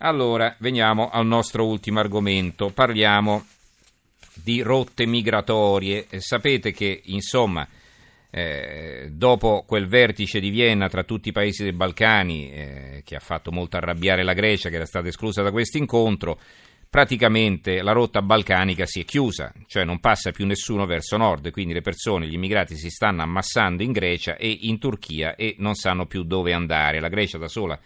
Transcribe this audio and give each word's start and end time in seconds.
Allora, 0.00 0.54
veniamo 0.60 1.10
al 1.10 1.26
nostro 1.26 1.66
ultimo 1.66 1.98
argomento. 1.98 2.70
Parliamo 2.70 3.44
di 4.32 4.62
rotte 4.62 5.06
migratorie. 5.06 6.06
Sapete 6.18 6.70
che, 6.70 7.00
insomma, 7.06 7.66
eh, 8.30 9.08
dopo 9.10 9.64
quel 9.66 9.88
vertice 9.88 10.38
di 10.38 10.50
Vienna 10.50 10.88
tra 10.88 11.02
tutti 11.02 11.30
i 11.30 11.32
paesi 11.32 11.64
dei 11.64 11.72
Balcani, 11.72 12.52
eh, 12.52 13.02
che 13.04 13.16
ha 13.16 13.20
fatto 13.20 13.50
molto 13.50 13.76
arrabbiare 13.76 14.22
la 14.22 14.34
Grecia, 14.34 14.68
che 14.68 14.76
era 14.76 14.86
stata 14.86 15.08
esclusa 15.08 15.42
da 15.42 15.50
questo 15.50 15.78
incontro, 15.78 16.38
praticamente 16.88 17.82
la 17.82 17.90
rotta 17.90 18.22
balcanica 18.22 18.86
si 18.86 19.00
è 19.00 19.04
chiusa, 19.04 19.52
cioè 19.66 19.82
non 19.82 19.98
passa 19.98 20.30
più 20.30 20.46
nessuno 20.46 20.86
verso 20.86 21.16
nord, 21.16 21.50
quindi 21.50 21.72
le 21.72 21.82
persone, 21.82 22.28
gli 22.28 22.34
immigrati 22.34 22.76
si 22.76 22.88
stanno 22.88 23.22
ammassando 23.22 23.82
in 23.82 23.90
Grecia 23.90 24.36
e 24.36 24.58
in 24.60 24.78
Turchia 24.78 25.34
e 25.34 25.56
non 25.58 25.74
sanno 25.74 26.06
più 26.06 26.22
dove 26.22 26.52
andare. 26.52 27.00
La 27.00 27.08
Grecia 27.08 27.36
da 27.36 27.48
sola 27.48 27.76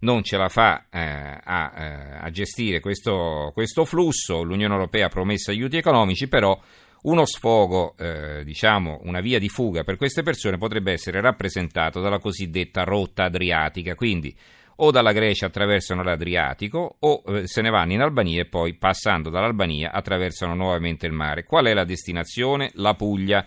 non 0.00 0.22
ce 0.22 0.36
la 0.36 0.48
fa 0.48 0.86
eh, 0.90 0.98
a, 1.42 1.72
eh, 1.76 2.18
a, 2.20 2.30
gestire 2.30 2.80
questo, 2.80 3.50
questo, 3.54 3.84
flusso, 3.84 4.42
l'Unione 4.42 4.74
Europea 4.74 5.06
ha 5.06 5.08
promesso 5.08 5.50
aiuti 5.50 5.76
economici, 5.76 6.28
però 6.28 6.58
uno 7.02 7.26
sfogo, 7.26 7.94
eh, 7.98 8.42
diciamo 8.44 9.00
una 9.04 9.20
via 9.20 9.38
di 9.38 9.48
fuga 9.48 9.84
per 9.84 9.96
queste 9.96 10.22
persone 10.22 10.58
potrebbe 10.58 10.92
essere 10.92 11.20
rappresentato 11.20 12.00
dalla 12.00 12.18
cosiddetta 12.18 12.82
rotta 12.84 13.24
adriatica, 13.24 13.94
quindi 13.94 14.34
o 14.76 14.90
dalla 14.90 15.12
Grecia 15.12 15.46
attraversano 15.46 16.02
l'Adriatico 16.02 16.96
o 16.98 17.22
eh, 17.26 17.46
se 17.46 17.62
ne 17.62 17.70
vanno 17.70 17.92
in 17.92 18.00
Albania 18.00 18.40
e 18.40 18.46
poi 18.46 18.74
passando 18.74 19.30
dall'Albania 19.30 19.92
attraversano 19.92 20.54
nuovamente 20.54 21.06
il 21.06 21.12
mare. 21.12 21.44
Qual 21.44 21.66
è 21.66 21.74
la 21.74 21.84
destinazione? 21.84 22.70
La 22.74 22.94
Puglia. 22.94 23.46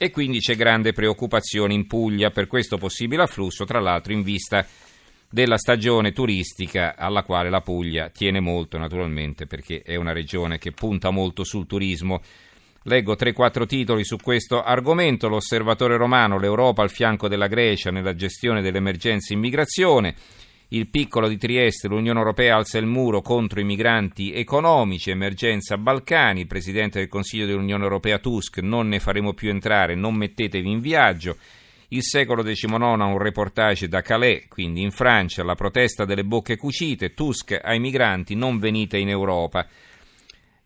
E 0.00 0.10
quindi 0.10 0.38
c'è 0.38 0.54
grande 0.54 0.92
preoccupazione 0.92 1.74
in 1.74 1.86
Puglia 1.86 2.30
per 2.30 2.46
questo 2.46 2.78
possibile 2.78 3.22
afflusso, 3.22 3.64
tra 3.64 3.80
l'altro 3.80 4.12
in 4.12 4.22
vista 4.22 4.64
della 5.30 5.58
stagione 5.58 6.12
turistica 6.12 6.96
alla 6.96 7.22
quale 7.22 7.50
la 7.50 7.60
Puglia 7.60 8.08
tiene 8.08 8.40
molto 8.40 8.78
naturalmente 8.78 9.46
perché 9.46 9.82
è 9.82 9.94
una 9.94 10.12
regione 10.12 10.58
che 10.58 10.72
punta 10.72 11.10
molto 11.10 11.44
sul 11.44 11.66
turismo. 11.66 12.22
Leggo 12.84 13.14
3-4 13.14 13.66
titoli 13.66 14.04
su 14.04 14.16
questo 14.16 14.62
argomento. 14.62 15.28
L'osservatore 15.28 15.96
romano, 15.98 16.38
l'Europa 16.38 16.82
al 16.82 16.90
fianco 16.90 17.28
della 17.28 17.46
Grecia 17.46 17.90
nella 17.90 18.14
gestione 18.14 18.62
dell'emergenza 18.62 19.34
immigrazione. 19.34 20.14
Il 20.70 20.88
piccolo 20.88 21.28
di 21.28 21.38
Trieste, 21.38 21.88
l'Unione 21.88 22.18
Europea 22.18 22.56
alza 22.56 22.78
il 22.78 22.86
muro 22.86 23.22
contro 23.22 23.58
i 23.58 23.64
migranti 23.64 24.34
economici, 24.34 25.10
emergenza 25.10 25.78
Balcani, 25.78 26.46
Presidente 26.46 26.98
del 26.98 27.08
Consiglio 27.08 27.46
dell'Unione 27.46 27.84
Europea 27.84 28.18
Tusk, 28.18 28.58
non 28.58 28.88
ne 28.88 29.00
faremo 29.00 29.32
più 29.32 29.48
entrare, 29.48 29.94
non 29.94 30.14
mettetevi 30.14 30.70
in 30.70 30.80
viaggio. 30.80 31.36
Il 31.90 32.02
secolo 32.02 32.42
XIX 32.42 32.72
ha 32.74 33.04
un 33.04 33.16
reportage 33.16 33.88
da 33.88 34.02
Calais, 34.02 34.46
quindi 34.48 34.82
in 34.82 34.90
Francia, 34.90 35.42
la 35.42 35.54
protesta 35.54 36.04
delle 36.04 36.22
bocche 36.22 36.56
cucite, 36.56 37.14
Tusk 37.14 37.58
ai 37.62 37.78
migranti, 37.78 38.34
non 38.34 38.58
venite 38.58 38.98
in 38.98 39.08
Europa. 39.08 39.66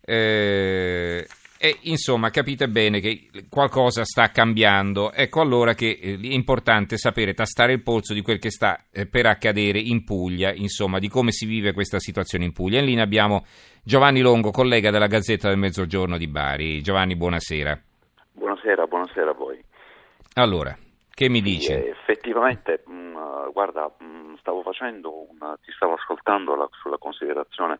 Eh, 0.01 1.25
e 1.57 1.77
insomma 1.83 2.29
capite 2.29 2.67
bene 2.67 2.99
che 2.99 3.29
qualcosa 3.47 4.03
sta 4.03 4.31
cambiando. 4.31 5.13
Ecco 5.13 5.39
allora 5.39 5.73
che 5.73 5.97
eh, 6.01 6.19
è 6.21 6.33
importante 6.33 6.97
sapere 6.97 7.33
tastare 7.33 7.71
il 7.71 7.81
polso 7.81 8.13
di 8.13 8.21
quel 8.21 8.37
che 8.37 8.51
sta 8.51 8.87
eh, 8.91 9.05
per 9.05 9.25
accadere 9.25 9.79
in 9.79 10.03
Puglia, 10.03 10.51
insomma 10.51 10.99
di 10.99 11.07
come 11.07 11.31
si 11.31 11.45
vive 11.45 11.71
questa 11.71 11.99
situazione 11.99 12.43
in 12.43 12.51
Puglia. 12.51 12.79
In 12.79 12.85
linea 12.85 13.05
abbiamo 13.05 13.45
Giovanni 13.81 14.19
Longo, 14.19 14.51
collega 14.51 14.91
della 14.91 15.07
Gazzetta 15.07 15.47
del 15.47 15.57
Mezzogiorno 15.57 16.17
di 16.17 16.27
Bari. 16.27 16.81
Giovanni, 16.81 17.15
buonasera. 17.15 17.81
Buonasera, 18.33 18.85
buonasera 18.85 19.29
a 19.29 19.33
voi. 19.33 19.63
Allora, 20.33 20.77
che 21.13 21.29
mi 21.29 21.41
dice? 21.41 21.81
Sì, 21.81 21.87
effettivamente, 21.89 22.83
mh, 22.85 22.93
mm, 22.93 23.49
guarda, 23.51 23.93
mh, 23.99 24.05
mm, 24.05 24.33
stavo 24.35 24.63
facendo 24.63 25.29
una, 25.29 25.57
ti 25.63 25.71
stavo 25.71 25.93
ascoltando 25.93 26.55
la, 26.55 26.67
sulla 26.71 26.97
considerazione 26.97 27.79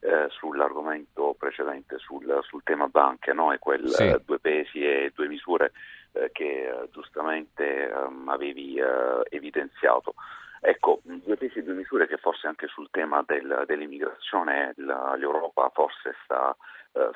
eh, 0.00 0.28
sull'argomento 0.30 1.34
precedente, 1.38 1.98
sul, 1.98 2.40
sul 2.42 2.62
tema 2.62 2.88
banche, 2.88 3.32
no? 3.32 3.52
e 3.52 3.58
quel 3.58 3.88
sì. 3.88 4.02
eh, 4.02 4.20
due 4.24 4.38
pesi 4.38 4.84
e 4.84 5.12
due 5.14 5.28
misure 5.28 5.72
eh, 6.12 6.30
che 6.32 6.68
eh, 6.68 6.88
giustamente 6.92 7.88
ehm, 7.90 8.28
avevi 8.28 8.74
eh, 8.76 9.22
evidenziato. 9.30 10.14
Ecco, 10.60 11.00
due 11.02 11.36
pesi 11.36 11.58
e 11.58 11.62
due 11.62 11.74
misure 11.74 12.06
che 12.06 12.16
forse 12.16 12.46
anche 12.46 12.66
sul 12.68 12.88
tema 12.90 13.22
del, 13.26 13.64
dell'immigrazione 13.66 14.72
la, 14.76 15.14
l'Europa 15.14 15.70
forse 15.74 16.14
sta, 16.24 16.56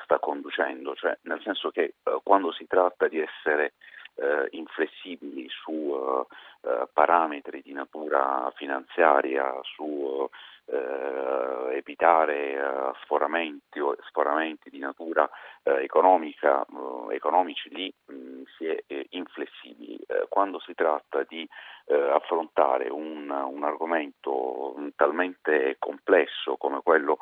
sta 0.03 0.19
conducendo, 0.19 0.93
cioè 0.93 1.17
nel 1.23 1.41
senso 1.41 1.71
che 1.71 1.95
quando 2.21 2.51
si 2.51 2.67
tratta 2.67 3.07
di 3.07 3.19
essere 3.19 3.73
inflessibili 4.51 5.47
su 5.49 5.71
uh, 5.71 6.25
uh, 6.61 6.89
parametri 6.93 7.61
di 7.61 7.73
natura 7.73 8.51
finanziaria, 8.55 9.59
su 9.63 9.83
uh, 9.83 11.69
evitare 11.71 12.93
sforamenti, 13.03 13.79
sforamenti, 14.07 14.69
di 14.69 14.79
natura 14.79 15.29
economica, 15.63 16.65
economici, 17.11 17.69
lì 17.69 17.93
mh, 18.05 18.13
mm, 18.13 18.41
si 18.57 18.65
è 18.65 18.83
inflessibili. 19.09 19.97
quando 20.27 20.59
si 20.59 20.73
tratta 20.73 21.23
di 21.27 21.47
affrontare 22.11 22.89
un, 22.89 23.29
un, 23.29 23.63
argomento 23.63 24.75
talmente 24.95 25.75
complesso 25.79 26.55
come 26.57 26.81
quello 26.83 27.17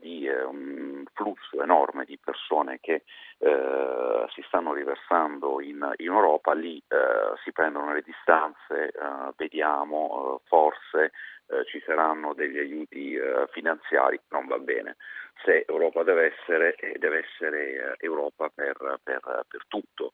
di 0.00 0.26
un 0.28 1.04
flusso 1.14 1.62
enorme 1.62 2.04
di 2.04 2.18
persone 2.18 2.78
che 2.80 3.04
eh, 3.38 4.26
si 4.34 4.42
stanno 4.46 4.72
riversando 4.72 5.60
in, 5.60 5.88
in 5.98 6.06
Europa, 6.06 6.52
lì 6.52 6.82
eh, 6.88 7.36
si 7.44 7.52
prendono 7.52 7.92
le 7.92 8.02
distanze, 8.02 8.88
eh, 8.88 9.32
vediamo, 9.36 10.40
eh, 10.42 10.48
forse 10.48 11.12
eh, 11.46 11.64
ci 11.66 11.80
saranno 11.86 12.34
degli 12.34 12.58
aiuti 12.58 13.14
eh, 13.14 13.46
finanziari, 13.52 14.20
non 14.30 14.46
va 14.46 14.58
bene. 14.58 14.96
Se 15.44 15.64
Europa 15.68 16.02
deve 16.02 16.34
essere, 16.34 16.74
deve 16.98 17.24
essere 17.24 17.94
Europa 17.98 18.50
per, 18.52 18.98
per, 19.02 19.20
per 19.46 19.62
tutto. 19.68 20.10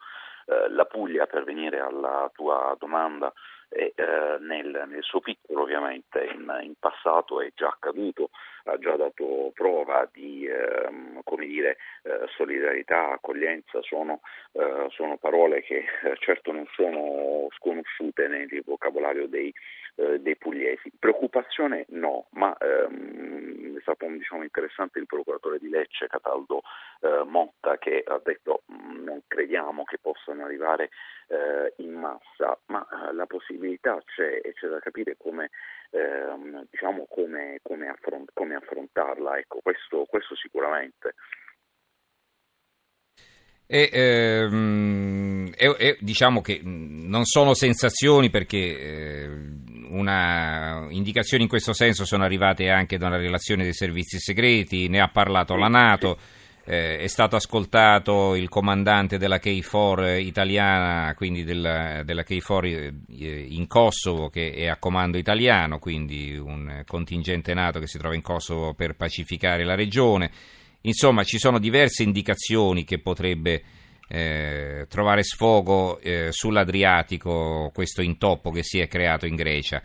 la 0.68 0.84
Puglia, 0.84 1.24
per 1.26 1.44
venire 1.44 1.80
alla 1.80 2.30
tua 2.34 2.76
domanda, 2.78 3.32
eh, 3.70 3.94
nel, 4.40 4.84
nel, 4.86 5.02
suo 5.02 5.20
piccolo 5.20 5.62
ovviamente 5.62 6.22
in, 6.24 6.60
in, 6.62 6.74
passato 6.78 7.40
è 7.40 7.50
già 7.54 7.68
accaduto, 7.68 8.30
ha 8.64 8.78
già 8.78 8.96
dato 8.96 9.50
prova 9.54 10.08
di 10.12 10.46
ehm, 10.46 11.22
dire, 11.54 11.76
eh, 12.02 12.26
solidarietà, 12.36 13.12
accoglienza, 13.12 13.80
sono, 13.82 14.20
eh, 14.52 14.86
sono 14.90 15.16
parole 15.18 15.62
che 15.62 15.84
eh, 16.04 16.16
certo 16.18 16.52
non 16.52 16.66
sono 16.74 17.48
sconosciute 17.58 18.28
nel 18.28 18.48
vocabolario 18.64 19.26
dei, 19.28 19.52
eh, 19.96 20.20
dei 20.20 20.36
pugliesi. 20.36 20.90
Preoccupazione 20.98 21.84
no, 21.90 22.26
ma 22.30 22.56
ehm, 22.56 23.76
è 23.76 23.80
stato 23.82 24.06
diciamo, 24.06 24.42
interessante 24.42 24.98
il 24.98 25.06
procuratore 25.06 25.58
di 25.58 25.68
Lecce, 25.68 26.06
Cataldo 26.06 26.62
eh, 27.00 27.24
Motta, 27.26 27.78
che 27.78 28.02
ha 28.06 28.20
detto 28.24 28.62
mm, 28.72 29.04
non 29.04 29.22
crediamo 29.26 29.84
che 29.84 29.98
possano 30.00 30.44
arrivare 30.44 30.90
in 31.76 31.94
massa, 31.94 32.56
ma 32.66 32.86
la 33.12 33.24
possibilità 33.24 33.54
possibilità 33.54 34.02
c'è 34.04 34.40
e 34.42 34.52
c'è 34.54 34.68
da 34.68 34.78
capire 34.78 35.16
come, 35.16 35.50
ehm, 35.90 36.66
diciamo 36.70 37.06
come, 37.08 37.60
come, 37.62 37.88
affront- 37.88 38.30
come 38.32 38.53
affrontarla, 38.54 39.38
ecco, 39.38 39.60
questo, 39.62 40.04
questo 40.08 40.34
sicuramente. 40.36 41.14
E, 43.66 43.88
ehm, 43.90 45.52
e, 45.56 45.74
e, 45.78 45.96
diciamo 46.00 46.40
che 46.40 46.60
non 46.62 47.24
sono 47.24 47.54
sensazioni 47.54 48.28
perché 48.28 48.58
eh, 48.58 49.28
una, 49.88 50.86
indicazioni 50.90 51.44
in 51.44 51.48
questo 51.48 51.72
senso 51.72 52.04
sono 52.04 52.24
arrivate 52.24 52.68
anche 52.68 52.98
da 52.98 53.06
una 53.06 53.16
relazione 53.16 53.62
dei 53.62 53.72
servizi 53.72 54.18
segreti, 54.18 54.88
ne 54.88 55.00
ha 55.00 55.08
parlato 55.08 55.56
la 55.56 55.68
Nato. 55.68 56.18
Sì 56.18 56.42
eh, 56.66 56.98
è 56.98 57.06
stato 57.08 57.36
ascoltato 57.36 58.34
il 58.34 58.48
comandante 58.48 59.18
della 59.18 59.38
KFOR 59.38 60.18
italiana, 60.18 61.14
quindi 61.14 61.44
della, 61.44 62.02
della 62.04 62.24
eh, 62.24 63.46
in 63.50 63.66
Kosovo, 63.66 64.30
che 64.30 64.52
è 64.52 64.66
a 64.66 64.78
comando 64.78 65.18
italiano, 65.18 65.78
quindi 65.78 66.36
un 66.36 66.82
contingente 66.86 67.52
NATO 67.52 67.80
che 67.80 67.86
si 67.86 67.98
trova 67.98 68.14
in 68.14 68.22
Kosovo 68.22 68.72
per 68.72 68.96
pacificare 68.96 69.64
la 69.64 69.74
regione. 69.74 70.30
Insomma, 70.82 71.22
ci 71.22 71.38
sono 71.38 71.58
diverse 71.58 72.02
indicazioni 72.02 72.84
che 72.84 72.98
potrebbe 72.98 73.62
eh, 74.08 74.86
trovare 74.88 75.22
sfogo 75.22 75.98
eh, 76.00 76.28
sull'Adriatico 76.30 77.70
questo 77.74 78.02
intoppo 78.02 78.50
che 78.50 78.62
si 78.62 78.78
è 78.78 78.88
creato 78.88 79.26
in 79.26 79.34
Grecia. 79.34 79.82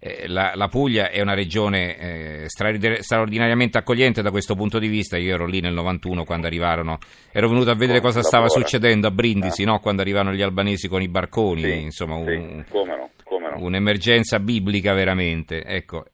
Eh, 0.00 0.28
la, 0.28 0.52
la, 0.54 0.68
Puglia 0.68 1.10
è 1.10 1.20
una 1.20 1.34
regione 1.34 2.44
eh, 2.44 2.48
straordinariamente 2.48 3.78
accogliente 3.78 4.22
da 4.22 4.30
questo 4.30 4.54
punto 4.54 4.78
di 4.78 4.86
vista. 4.86 5.16
Io 5.16 5.34
ero 5.34 5.46
lì 5.46 5.60
nel 5.60 5.72
91 5.72 6.24
quando 6.24 6.46
arrivarono, 6.46 6.98
ero 7.32 7.48
venuto 7.48 7.70
a 7.70 7.74
vedere 7.74 8.00
cosa 8.00 8.22
stava 8.22 8.48
succedendo 8.48 9.08
a 9.08 9.10
Brindisi, 9.10 9.62
eh. 9.62 9.64
no? 9.64 9.80
quando 9.80 10.02
arrivano 10.02 10.32
gli 10.32 10.42
albanesi 10.42 10.86
con 10.86 11.02
i 11.02 11.08
barconi, 11.08 11.62
sì, 11.62 11.80
insomma, 11.80 12.16
sì, 12.24 12.30
un, 12.30 12.64
come 12.70 12.96
no, 12.96 13.10
come 13.24 13.50
no. 13.50 13.64
un'emergenza 13.64 14.38
biblica 14.38 14.94
veramente. 14.94 15.64
Ecco, 15.64 16.04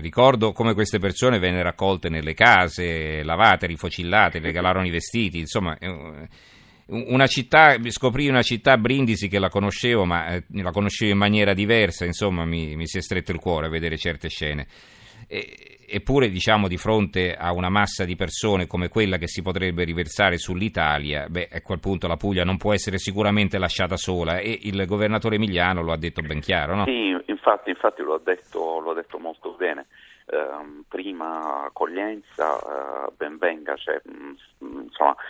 ricordo 0.00 0.50
come 0.50 0.74
queste 0.74 0.98
persone 0.98 1.38
vennero 1.38 1.62
raccolte 1.62 2.08
nelle 2.08 2.34
case, 2.34 3.22
lavate, 3.22 3.66
rifocillate, 3.66 4.40
regalarono 4.40 4.86
i 4.86 4.90
vestiti, 4.90 5.38
insomma 5.38 5.76
una 6.88 7.26
città, 7.26 7.76
scoprì 7.88 8.28
una 8.28 8.42
città 8.42 8.78
Brindisi 8.78 9.28
che 9.28 9.38
la 9.38 9.48
conoscevo, 9.48 10.04
ma 10.04 10.34
eh, 10.34 10.44
la 10.54 10.70
conoscevo 10.70 11.12
in 11.12 11.18
maniera 11.18 11.52
diversa, 11.52 12.04
insomma 12.04 12.44
mi, 12.44 12.76
mi, 12.76 12.86
si 12.86 12.98
è 12.98 13.02
stretto 13.02 13.32
il 13.32 13.38
cuore 13.38 13.66
a 13.66 13.70
vedere 13.70 13.96
certe 13.96 14.28
scene. 14.28 14.66
E, 15.26 15.78
eppure, 15.86 16.28
diciamo, 16.28 16.68
di 16.68 16.76
fronte 16.76 17.34
a 17.34 17.52
una 17.52 17.68
massa 17.68 18.04
di 18.04 18.16
persone 18.16 18.66
come 18.66 18.88
quella 18.88 19.18
che 19.18 19.26
si 19.26 19.42
potrebbe 19.42 19.84
riversare 19.84 20.38
sull'Italia, 20.38 21.28
beh, 21.28 21.48
a 21.52 21.60
quel 21.60 21.80
punto 21.80 22.06
la 22.06 22.16
Puglia 22.16 22.44
non 22.44 22.56
può 22.56 22.72
essere 22.72 22.98
sicuramente 22.98 23.58
lasciata 23.58 23.96
sola 23.96 24.38
e 24.38 24.58
il 24.62 24.86
governatore 24.86 25.36
Emiliano 25.36 25.82
lo 25.82 25.92
ha 25.92 25.98
detto 25.98 26.22
ben 26.22 26.40
chiaro, 26.40 26.74
no? 26.74 26.84
Sì, 26.84 27.14
infatti, 27.26 27.70
infatti 27.70 28.02
lo, 28.02 28.14
ha 28.14 28.20
detto, 28.22 28.80
lo 28.80 28.92
ha 28.92 28.94
detto 28.94 29.18
molto 29.18 29.54
bene. 29.58 29.86
Uh, 30.30 30.84
prima 30.86 31.64
accoglienza, 31.64 32.56
uh, 32.56 33.14
ben 33.16 33.38
venga, 33.38 33.74
cioè, 33.76 33.98
mm, 34.06 34.34
insomma, 34.82 35.16
in 35.16 35.27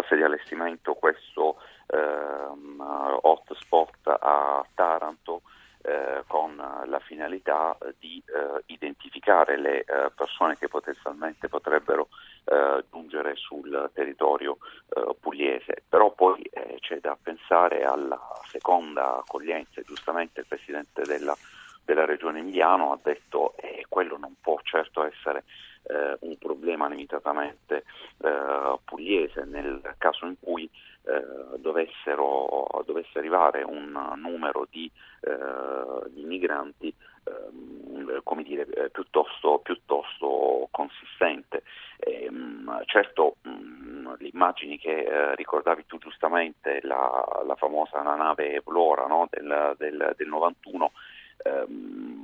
fase 0.00 0.16
di 0.16 0.22
allestimento 0.22 0.94
questo 0.94 1.56
uh, 1.86 3.18
hotspot 3.22 4.06
a 4.06 4.64
Taranto 4.74 5.42
eh, 5.80 6.24
con 6.26 6.56
la 6.56 6.98
finalità 6.98 7.76
di 7.98 8.22
eh, 8.26 8.62
identificare 8.66 9.56
le 9.56 9.80
eh, 9.80 10.10
persone 10.14 10.56
che 10.56 10.68
potenzialmente 10.68 11.48
potrebbero 11.48 12.08
eh, 12.44 12.84
giungere 12.90 13.36
sul 13.36 13.88
territorio 13.94 14.58
eh, 14.88 15.14
pugliese. 15.20 15.84
Però 15.88 16.10
poi 16.12 16.42
eh, 16.42 16.76
c'è 16.80 16.98
da 16.98 17.16
pensare 17.20 17.84
alla 17.84 18.20
seconda 18.48 19.18
accoglienza, 19.18 19.80
giustamente 19.82 20.40
il 20.40 20.46
Presidente 20.46 21.02
della, 21.02 21.36
della 21.84 22.04
Regione 22.04 22.40
Emiliano 22.40 22.92
ha 22.92 22.98
detto 23.00 23.54
quello 23.98 24.16
non 24.16 24.34
può 24.40 24.60
certo 24.62 25.02
essere 25.04 25.42
un 26.20 26.36
problema 26.36 26.86
limitatamente 26.86 27.84
pugliese 28.84 29.44
nel 29.44 29.80
caso 29.96 30.26
in 30.26 30.34
cui 30.38 30.68
dovessero, 31.56 32.82
dovesse 32.84 33.18
arrivare 33.18 33.62
un 33.62 33.98
numero 34.16 34.66
di 34.70 34.90
eh, 35.20 36.10
di 36.10 36.22
migranti 36.22 36.94
ehm, 37.24 38.20
come 38.22 38.44
dire, 38.44 38.66
eh, 38.68 38.90
piuttosto, 38.90 39.58
piuttosto 39.58 40.68
consistente. 40.70 41.64
E, 41.98 42.30
mh, 42.30 42.82
certo 42.84 43.36
mh, 43.42 44.14
le 44.18 44.28
immagini 44.32 44.78
che 44.78 44.96
eh, 44.96 45.34
ricordavi 45.34 45.86
tu 45.86 45.98
giustamente, 45.98 46.78
la, 46.82 47.42
la 47.44 47.56
famosa 47.56 48.00
nave 48.00 48.62
Vlora 48.64 49.06
no, 49.06 49.26
del, 49.28 49.74
del, 49.76 50.14
del 50.16 50.28
91, 50.28 50.92
ehm, 51.42 52.17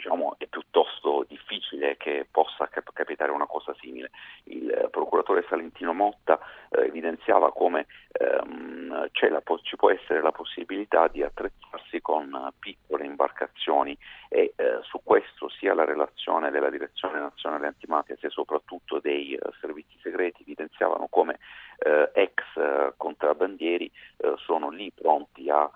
diciamo, 0.00 0.34
è 0.38 0.46
piuttosto 0.46 1.26
difficile 1.28 1.96
che 1.98 2.26
possa 2.30 2.66
cap- 2.68 2.92
capitare 2.94 3.30
una 3.30 3.46
cosa 3.46 3.74
simile. 3.80 4.10
Il 4.44 4.88
procuratore 4.90 5.44
Salentino 5.48 5.92
Motta 5.92 6.40
eh, 6.70 6.86
evidenziava 6.86 7.52
come 7.52 7.86
ehm, 8.12 9.08
po- 9.44 9.60
ci 9.60 9.76
può 9.76 9.90
essere 9.90 10.22
la 10.22 10.32
possibilità 10.32 11.08
di 11.08 11.22
attrezzarsi 11.22 12.00
con 12.00 12.32
uh, 12.32 12.48
piccole 12.58 13.04
imbarcazioni 13.04 13.96
e 14.28 14.52
eh, 14.56 14.78
su 14.82 15.00
questo 15.02 15.48
sia 15.48 15.74
la 15.74 15.84
relazione 15.84 16.50
della 16.50 16.70
Direzione 16.70 17.18
Nazionale 17.18 17.66
Antimafia 17.66 18.16
sia 18.18 18.30
soprattutto 18.30 19.00
dei 19.00 19.38
uh, 19.40 19.50
servizi 19.60 19.98
segreti 20.00 20.42
evidenziavano 20.42 21.08
come 21.08 21.38
eh, 21.82 22.10
ex 22.12 22.32
uh, 22.56 22.92
contrabbandieri 22.96 23.90
sono 24.36 24.68
lì 24.68 24.92
pronti 24.92 25.48
a 25.48 25.70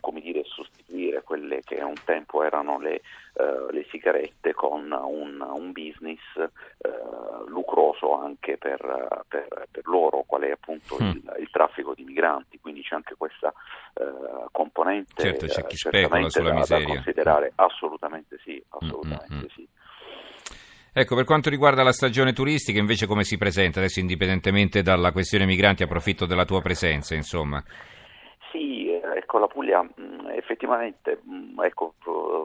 come 0.00 0.20
dire, 0.20 0.44
sostituire 0.44 1.22
quelle 1.22 1.60
che 1.64 1.82
un 1.82 1.96
tempo 2.04 2.44
erano 2.44 2.78
le, 2.78 3.00
le 3.70 3.86
sigarette 3.90 4.54
con 4.54 4.92
un, 4.92 5.40
un 5.40 5.72
business 5.72 6.20
lucroso 7.48 8.14
anche 8.14 8.58
per, 8.58 9.24
per, 9.26 9.66
per 9.68 9.86
loro, 9.86 10.22
qual 10.24 10.42
è 10.42 10.50
appunto 10.52 10.96
mm. 11.02 11.08
il, 11.08 11.36
il, 11.40 11.50
traffico 11.50 11.94
di 11.94 12.04
migranti, 12.04 12.60
quindi 12.60 12.82
c'è 12.82 12.94
anche 12.94 13.16
questa 13.16 13.52
componente 14.52 15.22
certo, 15.22 15.46
c'è 15.46 15.66
chi 15.66 15.90
da, 15.90 16.08
da 16.08 16.82
considerare, 16.84 17.52
assolutamente 17.56 18.38
sì, 18.44 18.62
assolutamente 18.68 19.34
mm-hmm. 19.34 19.46
sì. 19.54 19.68
Ecco, 20.98 21.14
per 21.14 21.24
quanto 21.26 21.50
riguarda 21.50 21.82
la 21.82 21.92
stagione 21.92 22.32
turistica, 22.32 22.78
invece 22.78 23.06
come 23.06 23.22
si 23.22 23.36
presenta? 23.36 23.80
Adesso 23.80 24.00
indipendentemente 24.00 24.80
dalla 24.80 25.12
questione 25.12 25.44
migranti, 25.44 25.82
approfitto 25.82 26.24
della 26.24 26.46
tua 26.46 26.62
presenza, 26.62 27.14
insomma. 27.14 27.62
Sì, 28.50 28.90
ecco, 28.90 29.38
la 29.38 29.46
Puglia 29.46 29.86
effettivamente, 30.34 31.20
ecco, 31.62 31.92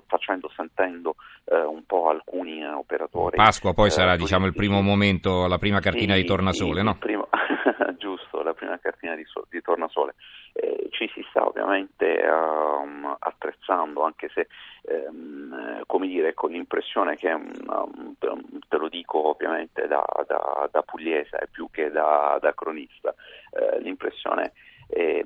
facendo, 0.05 0.51
sentendo 0.53 1.15
eh, 1.45 1.61
un 1.61 1.85
po' 1.85 2.09
alcuni 2.09 2.61
eh, 2.61 2.67
operatori. 2.73 3.37
Pasqua 3.37 3.73
poi 3.73 3.87
eh, 3.87 3.91
sarà, 3.91 4.17
diciamo, 4.17 4.47
il 4.47 4.53
primo 4.53 4.81
momento, 4.81 5.47
la 5.47 5.57
prima 5.57 5.79
cartina 5.79 6.15
sì, 6.15 6.21
di 6.21 6.27
tornasole, 6.27 6.79
sì, 6.79 6.85
no? 6.85 6.97
Primo, 6.97 7.29
giusto, 7.97 8.43
la 8.43 8.53
prima 8.53 8.77
cartina 8.79 9.15
di, 9.15 9.23
so, 9.23 9.45
di 9.49 9.61
tornasole. 9.61 10.15
Eh, 10.53 10.89
ci 10.91 11.09
si 11.13 11.25
sta 11.29 11.47
ovviamente 11.47 12.21
um, 12.27 13.15
attrezzando, 13.17 14.03
anche 14.03 14.29
se, 14.33 14.47
um, 15.09 15.81
come 15.85 16.07
dire, 16.07 16.33
con 16.33 16.51
l'impressione 16.51 17.15
che, 17.15 17.31
um, 17.31 18.10
dico 18.91 19.29
ovviamente 19.29 19.87
da, 19.87 20.05
da, 20.27 20.69
da 20.69 20.81
pugliese 20.83 21.47
più 21.49 21.69
che 21.71 21.89
da, 21.89 22.37
da 22.39 22.53
cronista, 22.53 23.15
eh, 23.51 23.79
l'impressione 23.79 24.51
è 24.87 25.23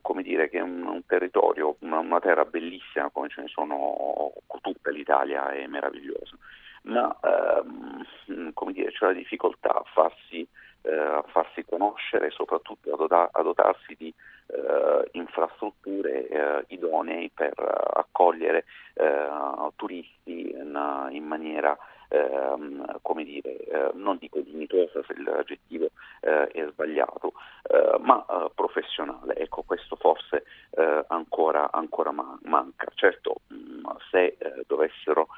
come 0.00 0.22
dire, 0.22 0.48
che 0.48 0.58
è 0.58 0.62
un, 0.62 0.86
un 0.86 1.04
territorio, 1.04 1.76
una, 1.80 1.98
una, 1.98 2.20
terra 2.20 2.44
bellissima 2.44 3.10
come 3.10 3.28
ce 3.28 3.42
ne 3.42 3.48
sono 3.48 4.32
tutta 4.60 4.90
l'Italia 4.90 5.50
è 5.50 5.66
meravigliosa, 5.66 6.36
ma 6.82 7.14
ehm, 7.20 8.52
come 8.54 8.72
dire, 8.72 8.92
c'è 8.92 9.06
la 9.06 9.12
difficoltà 9.12 9.70
a 9.70 9.84
farsi, 9.92 10.46
eh, 10.82 10.94
a 10.94 11.24
farsi 11.26 11.64
conoscere 11.64 12.28
e 12.28 12.30
soprattutto 12.30 12.92
a, 12.92 12.96
dota- 12.96 13.28
a 13.32 13.42
dotarsi 13.42 13.96
di 13.98 14.14
eh, 14.46 15.08
infrastrutture 15.12 16.28
eh, 16.28 16.64
idonee 16.68 17.30
per 17.34 17.54
accogliere 17.56 18.64
eh, 18.94 19.28
turisti 19.74 20.50
in, 20.50 21.08
in 21.10 21.24
maniera 21.24 21.76
ehm, 22.12 22.98
come 23.00 23.24
dire, 23.24 23.56
eh, 23.56 23.90
non 23.94 24.18
dico 24.18 24.40
dignitosa 24.40 25.02
se 25.06 25.14
l'aggettivo 25.22 25.88
eh, 26.20 26.46
è 26.48 26.66
sbagliato, 26.70 27.32
eh, 27.68 27.98
ma 28.00 28.24
eh, 28.28 28.50
professionale. 28.54 29.34
Ecco, 29.36 29.62
questo 29.62 29.96
forse 29.96 30.44
eh, 30.70 31.04
ancora, 31.08 31.70
ancora 31.72 32.12
man- 32.12 32.38
manca. 32.42 32.86
Certo, 32.94 33.36
mh, 33.48 33.54
mm, 33.54 33.84
se 34.10 34.36
eh, 34.38 34.64
dovessero 34.66 35.28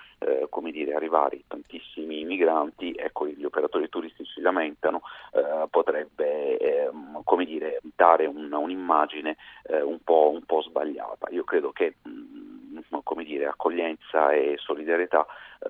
come 0.48 0.70
dire, 0.70 0.94
arrivare 0.94 1.42
tantissimi 1.46 2.24
migranti, 2.24 2.94
ecco, 2.96 3.26
gli 3.26 3.44
operatori 3.44 3.90
turistici 3.90 4.32
si 4.32 4.40
lamentano, 4.40 5.02
potrebbe 5.68 6.56
ehm, 6.56 7.20
come 7.24 7.44
dire, 7.44 7.80
dare 7.94 8.24
un, 8.24 8.50
un'immagine 8.50 9.36
un 9.82 9.98
po', 10.02 10.30
un, 10.32 10.42
po', 10.46 10.62
sbagliata. 10.62 11.28
Io 11.30 11.44
credo 11.44 11.72
che 11.72 11.96
mh, 12.00 12.08
mm, 12.08 12.98
come 13.02 13.24
dire, 13.24 13.46
accoglienza 13.46 14.32
e 14.32 14.56
solidarietà 14.58 15.26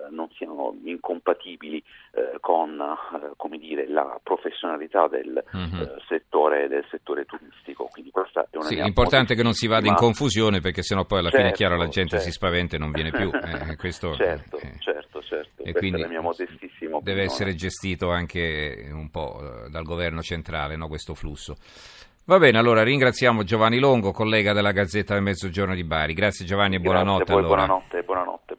non 0.09 0.29
siano 0.33 0.75
incompatibili 0.83 1.83
eh, 2.11 2.37
con 2.39 2.79
eh, 2.79 3.57
dire, 3.57 3.87
la 3.87 4.19
professionalità 4.21 5.07
del, 5.07 5.43
mm-hmm. 5.55 5.83
settore, 6.07 6.67
del, 6.67 6.85
settore, 6.89 7.25
turistico. 7.25 7.85
Quindi 7.91 8.11
questa 8.11 8.47
è 8.49 8.57
una 8.57 8.65
sì, 8.65 8.75
l'importante 8.75 9.33
è 9.33 9.35
che 9.35 9.43
non 9.43 9.53
si 9.53 9.67
vada 9.67 9.87
in 9.87 9.95
confusione 9.95 10.59
perché 10.59 10.81
sennò 10.81 11.05
poi 11.05 11.19
alla 11.19 11.29
certo, 11.29 11.43
fine 11.43 11.53
è 11.53 11.57
chiaro 11.57 11.77
la 11.77 11.87
gente 11.87 12.11
certo. 12.11 12.25
si 12.25 12.31
spaventa 12.31 12.75
e 12.75 12.79
non 12.79 12.91
viene 12.91 13.11
più. 13.11 13.29
questo, 13.77 14.15
certo, 14.15 14.59
certo, 14.79 15.21
certo. 15.21 15.63
E 15.63 15.73
quindi 15.73 16.05
deve 17.01 17.23
essere 17.23 17.55
gestito 17.55 18.11
anche 18.11 18.89
un 18.91 19.09
po' 19.09 19.41
dal 19.69 19.83
governo 19.83 20.21
centrale 20.21 20.75
no, 20.75 20.87
questo 20.87 21.13
flusso. 21.13 21.55
Va 22.27 22.39
bene, 22.39 22.57
allora 22.57 22.81
ringraziamo 22.81 23.43
Giovanni 23.43 23.77
Longo, 23.77 24.11
collega 24.11 24.51
della 24.51 24.71
Gazzetta 24.71 25.13
del 25.13 25.21
Mezzogiorno 25.21 25.75
di 25.75 25.83
Bari. 25.83 26.15
Grazie 26.15 26.43
Giovanni 26.43 26.77
e 26.77 26.79
buonanotte. 26.79 27.25
Grazie, 27.25 27.33
allora. 27.35 27.65
buonanotte, 27.65 28.03
buonanotte. 28.03 28.55